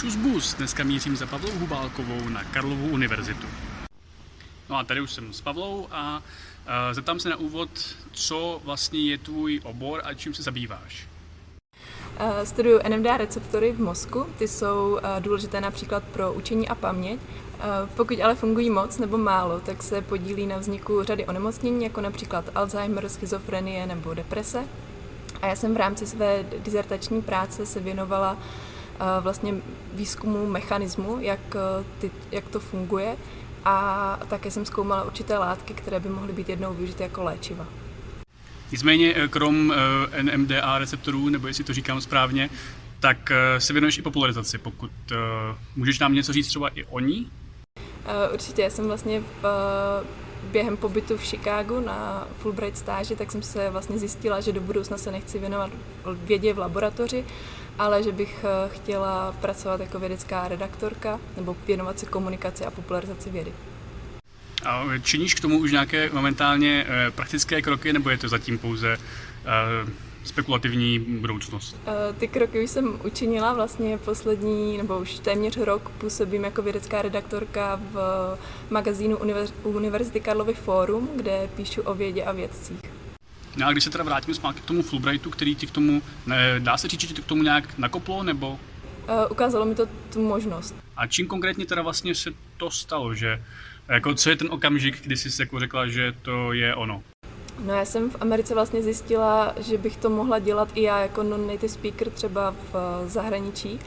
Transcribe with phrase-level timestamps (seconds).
[0.00, 3.46] Čus bus, dneska mířím za Pavlou Hubálkovou na Karlovu univerzitu.
[4.68, 7.68] No a tady už jsem s Pavlou a uh, zeptám se na úvod,
[8.12, 11.08] co vlastně je tvůj obor a čím se zabýváš.
[12.20, 17.20] Uh, studuju NMDA receptory v mozku, ty jsou uh, důležité například pro učení a paměť.
[17.20, 22.00] Uh, pokud ale fungují moc nebo málo, tak se podílí na vzniku řady onemocnění, jako
[22.00, 24.64] například Alzheimer, schizofrenie nebo deprese.
[25.42, 28.38] A já jsem v rámci své dizertační práce se věnovala
[29.20, 29.54] vlastně
[29.94, 31.40] výzkumu mechanismu, jak,
[31.98, 33.16] ty, jak to funguje
[33.64, 37.66] a také jsem zkoumala určité látky, které by mohly být jednou využity jako léčiva.
[38.72, 39.72] Nicméně eh, krom
[40.12, 42.50] eh, NMDA receptorů, nebo jestli to říkám správně,
[43.00, 44.58] tak se věnuješ i popularizaci.
[44.58, 44.90] Pokud
[45.76, 47.30] můžeš nám něco říct třeba i o ní?
[48.32, 49.44] Určitě, já jsem vlastně v,
[50.42, 54.98] během pobytu v Chicagu na Fulbright stáži, tak jsem se vlastně zjistila, že do budoucna
[54.98, 55.70] se nechci věnovat
[56.04, 57.24] vědě v laboratoři,
[57.78, 63.52] ale že bych chtěla pracovat jako vědecká redaktorka nebo věnovat se komunikaci a popularizaci vědy.
[64.64, 68.92] A činíš k tomu už nějaké momentálně eh, praktické kroky, nebo je to zatím pouze
[68.92, 69.90] eh,
[70.28, 71.76] spekulativní budoucnost?
[71.86, 77.02] Eh, ty kroky už jsem učinila vlastně poslední, nebo už téměř rok působím jako vědecká
[77.02, 77.98] redaktorka v
[78.70, 79.18] magazínu
[79.62, 82.80] Univerzity Karlovy Fórum, kde píšu o vědě a vědcích.
[83.56, 86.54] No a když se teda vrátím zpátky k tomu Fulbrightu, který ti k tomu, ne,
[86.58, 88.50] dá se říct, že ti k tomu nějak nakoplo, nebo?
[88.50, 88.58] Uh,
[89.30, 90.74] ukázalo mi to tu možnost.
[90.96, 93.42] A čím konkrétně teda vlastně se to stalo, že
[93.88, 97.02] jako, co je ten okamžik, kdy jsi jako řekla, že to je ono?
[97.58, 101.22] No já jsem v Americe vlastně zjistila, že bych to mohla dělat i já jako
[101.22, 103.80] non-native speaker třeba v eh, zahraničí,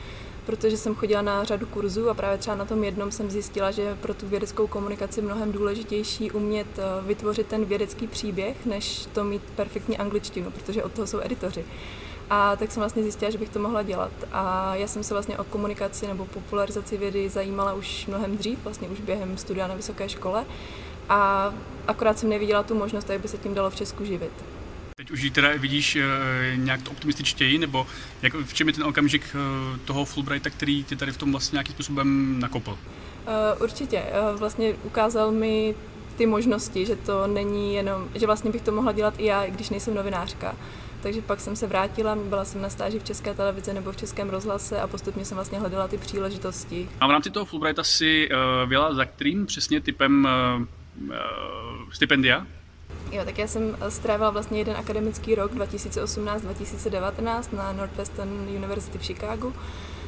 [0.46, 3.96] protože jsem chodila na řadu kurzů a právě třeba na tom jednom jsem zjistila, že
[4.02, 9.42] pro tu vědeckou komunikaci mnohem důležitější umět eh, vytvořit ten vědecký příběh, než to mít
[9.56, 11.66] perfektní angličtinu, protože od toho jsou editoři.
[12.30, 14.12] A tak jsem vlastně zjistila, že bych to mohla dělat.
[14.32, 18.88] A já jsem se vlastně o komunikaci nebo popularizaci vědy zajímala už mnohem dřív, vlastně
[18.88, 20.46] už během studia na vysoké škole.
[21.10, 21.54] A
[21.88, 24.31] akorát jsem neviděla tu možnost, jak by se tím dalo v Česku živit.
[24.96, 26.02] Teď už ji teda vidíš e,
[26.56, 27.88] nějak to optimističtěji, nebo
[28.22, 31.56] jak, v čem je ten okamžik e, toho Fulbrighta, který ty tady v tom vlastně
[31.56, 32.72] nějakým způsobem nakopl?
[32.72, 34.03] Uh, určitě.
[34.38, 35.75] Vlastně ukázal mi
[36.18, 39.70] ty možnosti, že to není jenom, že vlastně bych to mohla dělat i já, když
[39.70, 40.56] nejsem novinářka
[41.02, 44.30] takže pak jsem se vrátila, byla jsem na stáži v České televizi nebo v Českém
[44.30, 46.90] rozhlase a postupně jsem vlastně hledala ty příležitosti.
[47.00, 50.28] A v rámci toho Fulbrighta si uh, byla za kterým přesně typem
[50.59, 50.66] uh,
[51.91, 52.47] stipendia?
[53.12, 59.53] Jo, tak já jsem strávila vlastně jeden akademický rok 2018-2019 na Northwestern University v Chicagu,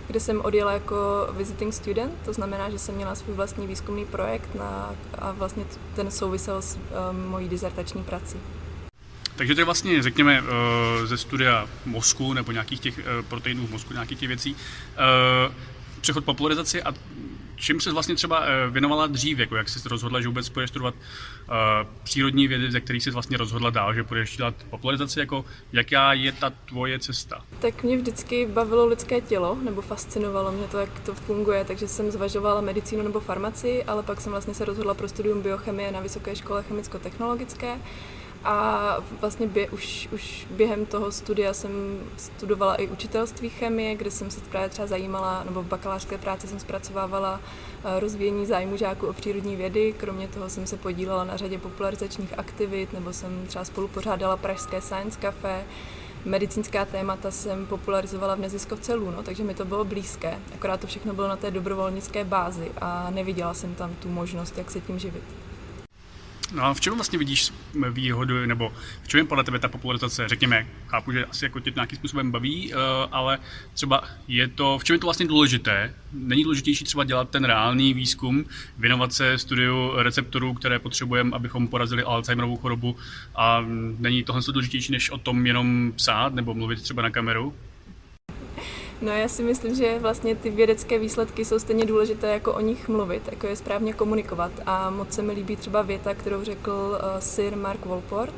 [0.07, 4.55] kde jsem odjela jako visiting student, to znamená, že jsem měla svůj vlastní výzkumný projekt
[4.55, 8.37] na, a vlastně ten souvisel s um, mojí dizertační prací.
[9.35, 13.71] Takže to je vlastně, řekněme, eh, ze studia mozku nebo nějakých těch eh, proteinů v
[13.71, 14.55] mozku, nějakých těch věcí,
[14.95, 15.53] eh,
[16.01, 16.93] přechod popularizaci a
[17.63, 20.93] čím se vlastně třeba věnovala dřív, jako jak jsi se rozhodla, že vůbec půjdeš studovat
[20.93, 21.55] uh,
[22.03, 26.31] přírodní vědy, ze kterých jsi vlastně rozhodla dál, že půjdeš dělat popularizaci, jako jaká je
[26.31, 27.45] ta tvoje cesta?
[27.59, 32.11] Tak mě vždycky bavilo lidské tělo, nebo fascinovalo mě to, jak to funguje, takže jsem
[32.11, 36.35] zvažovala medicínu nebo farmaci, ale pak jsem vlastně se rozhodla pro studium biochemie na Vysoké
[36.35, 37.77] škole chemicko-technologické
[38.43, 44.31] a vlastně bě, už, už během toho studia jsem studovala i učitelství chemie, kde jsem
[44.31, 47.39] se právě třeba zajímala, nebo v bakalářské práci jsem zpracovávala
[47.85, 49.93] eh, rozvíjení zájmu žáků o přírodní vědy.
[49.97, 54.81] Kromě toho jsem se podílela na řadě popularizačních aktivit, nebo jsem třeba spolu pořádala Pražské
[54.81, 55.63] Science Café.
[56.25, 60.39] Medicínská témata jsem popularizovala v neziskovce Luno, takže mi to bylo blízké.
[60.55, 64.71] Akorát to všechno bylo na té dobrovolnické bázi a neviděla jsem tam tu možnost, jak
[64.71, 65.42] se tím živit.
[66.53, 67.51] No a v čem vlastně vidíš
[67.89, 71.71] výhodu, nebo v čem je podle tebe ta popularizace, řekněme, chápu, že asi jako tě
[71.71, 72.77] to nějakým způsobem baví, eh,
[73.11, 73.39] ale
[73.73, 75.93] třeba je to, v čem je to vlastně důležité?
[76.11, 78.45] Není důležitější třeba dělat ten reálný výzkum,
[78.77, 82.97] věnovat se studiu receptorů, které potřebujeme, abychom porazili Alzheimerovou chorobu
[83.35, 83.65] a
[83.99, 87.53] není tohle důležitější, než o tom jenom psát nebo mluvit třeba na kameru?
[89.01, 92.87] No já si myslím, že vlastně ty vědecké výsledky jsou stejně důležité, jako o nich
[92.87, 94.51] mluvit, jako je správně komunikovat.
[94.65, 98.33] A moc se mi líbí třeba věta, kterou řekl uh, Sir Mark Wolport.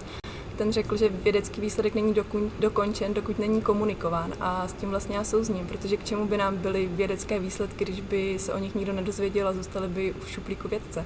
[0.57, 2.15] Ten řekl, že vědecký výsledek není
[2.59, 4.33] dokončen, dokud není komunikován.
[4.39, 8.01] A s tím vlastně já souzním, protože k čemu by nám byly vědecké výsledky, když
[8.01, 11.05] by se o nich nikdo nedozvěděl a zůstaly by v šuplíku vědce.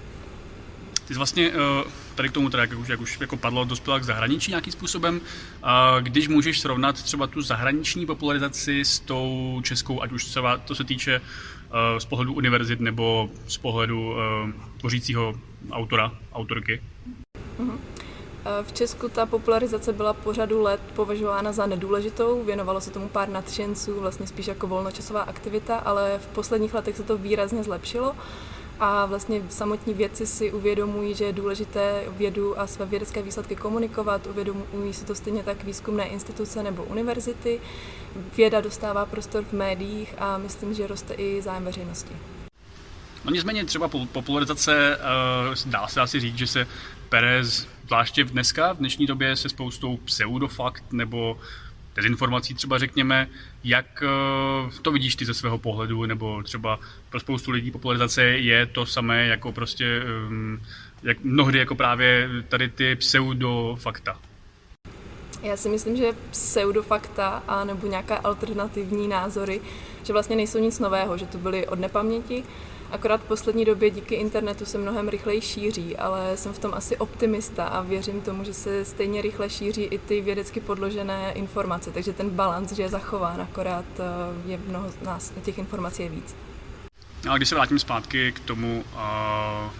[1.07, 1.83] Ty jsi vlastně eh,
[2.19, 5.21] tady k tomu, teda, jak, už, jak už jako padlo, dospěla k zahraničí nějakým způsobem.
[5.63, 10.75] A když můžeš srovnat třeba tu zahraniční popularizaci s tou českou, ať už třeba to
[10.75, 14.17] se týče eh, z pohledu univerzit nebo z pohledu uh,
[14.77, 15.33] tvořícího
[15.71, 16.81] autora, autorky?
[17.59, 17.77] Uh-huh.
[18.63, 23.29] V Česku ta popularizace byla po řadu let považována za nedůležitou, věnovalo se tomu pár
[23.29, 28.15] nadšenců, vlastně spíš jako volnočasová aktivita, ale v posledních letech se to výrazně zlepšilo
[28.79, 34.27] a vlastně samotní vědci si uvědomují, že je důležité vědu a své vědecké výsledky komunikovat,
[34.27, 37.59] uvědomují si to stejně tak výzkumné instituce nebo univerzity.
[38.37, 42.15] Věda dostává prostor v médiích a myslím, že roste i zájem veřejnosti.
[43.25, 44.97] No nicméně třeba popularizace,
[45.47, 46.67] uh, dá se asi říct, že se
[47.09, 51.37] Perez, zvláště v dneska, v dnešní době se spoustou pseudofakt nebo
[52.01, 53.27] dezinformací třeba řekněme,
[53.63, 56.79] jak uh, to vidíš ty ze svého pohledu, nebo třeba
[57.09, 60.61] pro spoustu lidí popularizace je to samé jako prostě, um,
[61.03, 64.19] jak mnohdy jako právě tady ty pseudofakta.
[65.43, 69.61] Já si myslím, že pseudofakta a nebo nějaké alternativní názory,
[70.03, 72.43] že vlastně nejsou nic nového, že to byly od nepaměti
[72.91, 76.97] Akorát v poslední době díky internetu se mnohem rychleji šíří, ale jsem v tom asi
[76.97, 82.13] optimista a věřím tomu, že se stejně rychle šíří i ty vědecky podložené informace, takže
[82.13, 84.03] ten balans, že je zachován, akorát eh,
[84.51, 86.35] je mnoho z nás, těch informací je víc.
[87.25, 88.99] No a když se vrátím zpátky k tomu uh,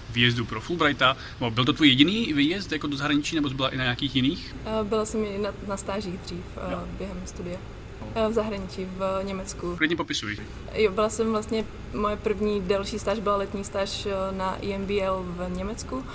[0.10, 1.18] výjezdu pro Fulbrighta,
[1.50, 4.56] byl to tvůj jediný výjezd jako do zahraničí, nebo jsi byla i na nějakých jiných?
[4.66, 7.60] Uh, byla jsem i na, na stážích dřív uh, během studia.
[8.16, 9.76] Eh, v zahraničí, v Německu.
[9.76, 10.38] Klidně popisuj.
[10.74, 15.50] Jo, byla jsem vlastně, moje první delší stáž byla letní stáž eh, na IMBL v
[15.50, 16.06] Německu.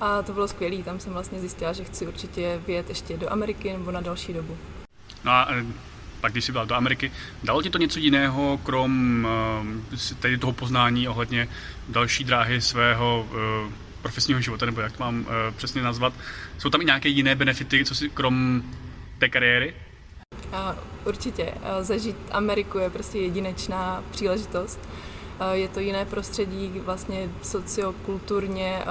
[0.00, 3.72] A to bylo skvělé, tam jsem vlastně zjistila, že chci určitě vyjet ještě do Ameriky
[3.72, 4.56] nebo na další dobu.
[5.24, 5.64] No a eh,
[6.20, 7.12] pak, když jsi byla do Ameriky,
[7.44, 9.28] dalo ti to něco jiného, krom
[10.20, 11.48] tady toho poznání ohledně
[11.88, 13.28] další dráhy svého
[14.02, 16.12] profesního života, nebo jak to mám přesně nazvat?
[16.58, 18.62] Jsou tam i nějaké jiné benefity, co si krom
[19.18, 19.74] té kariéry?
[21.06, 21.54] Určitě.
[21.80, 24.80] Zažít Ameriku je prostě jedinečná příležitost.
[25.52, 28.82] Je to jiné prostředí, vlastně sociokulturně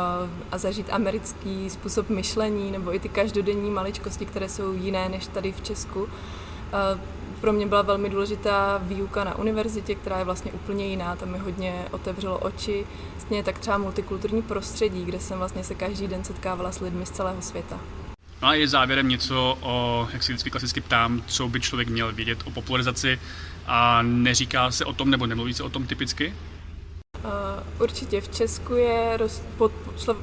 [0.52, 5.52] a zažít americký způsob myšlení nebo i ty každodenní maličkosti, které jsou jiné než tady
[5.52, 6.08] v Česku.
[7.42, 11.38] Pro mě byla velmi důležitá výuka na univerzitě, která je vlastně úplně jiná, tam mi
[11.38, 12.86] hodně otevřelo oči.
[13.20, 17.12] Stejně tak třeba multikulturní prostředí, kde jsem vlastně se každý den setkávala s lidmi z
[17.12, 17.80] celého světa.
[18.46, 22.14] No a je závěrem něco o, jak si vždycky klasicky ptám, co by člověk měl
[22.14, 23.20] vědět o popularizaci
[23.66, 26.34] a neříká se o tom nebo nemluví se o tom typicky?
[27.80, 29.72] Určitě v Česku je roz, pod,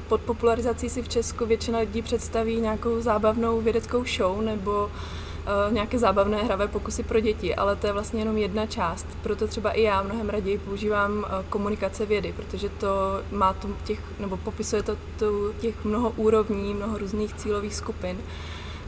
[0.07, 5.22] pod popularizací si v Česku většina lidí představí nějakou zábavnou vědeckou show nebo uh,
[5.71, 9.07] nějaké zábavné hravé pokusy pro děti, ale to je vlastně jenom jedna část.
[9.23, 12.87] Proto třeba i já mnohem raději používám eh, komunikace vědy, protože to
[13.31, 18.17] má tu těch, nebo popisuje to tu těch mnoho úrovní, mnoho různých cílových skupin.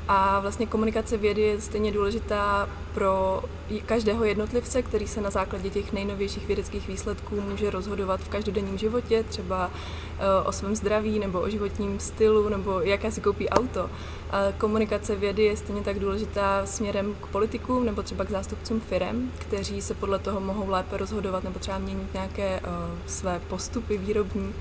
[0.08, 3.44] A vlastně komunikace vědy je stejně důležitá pro
[3.86, 9.24] každého jednotlivce, který se na základě těch nejnovějších vědeckých výsledků může rozhodovat v každodenním životě,
[9.24, 9.72] třeba
[10.20, 13.90] eh, o svém zdraví nebo o životním stylu nebo jaké si koupí auto.
[14.32, 19.32] A komunikace vědy je stejně tak důležitá směrem k politikům nebo třeba k zástupcům firem,
[19.38, 22.70] kteří se podle toho mohou lépe rozhodovat nebo třeba měnit nějaké uh,
[23.08, 24.54] své postupy výrobní.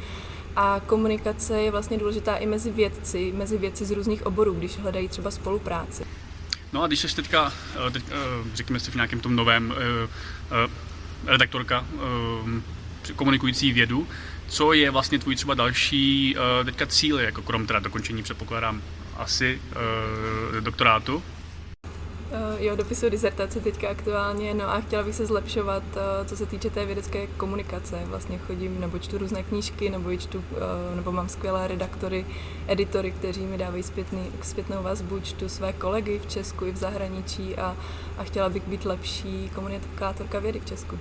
[0.56, 5.08] A komunikace je vlastně důležitá i mezi vědci, mezi vědci z různých oborů, když hledají
[5.08, 6.04] třeba spolupráci.
[6.72, 7.52] No a když jsi teďka,
[7.86, 8.14] eh, teď, eh,
[8.54, 10.68] řekněme si v nějakém tom novém eh,
[11.26, 11.86] redaktorka
[13.16, 14.08] komunikující vědu,
[14.48, 18.82] co je vlastně tvůj třeba další teďka cíl, jako krom teda dokončení předpokládám
[19.16, 19.60] asi
[20.60, 21.22] doktorátu?
[22.34, 26.46] Uh, jo, dopisuji dizertaci teďka aktuálně, no a chtěla bych se zlepšovat, uh, co se
[26.46, 28.02] týče té vědecké komunikace.
[28.04, 32.26] Vlastně chodím, nebo čtu různé knížky, nebo čtu, uh, nebo mám skvělé redaktory,
[32.66, 37.56] editory, kteří mi dávají zpětný, zpětnou vazbu, čtu své kolegy v Česku i v zahraničí
[37.56, 37.76] a,
[38.18, 40.98] a chtěla bych být lepší komunikátorka vědy v Česku.